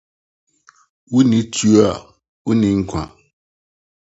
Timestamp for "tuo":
1.53-1.79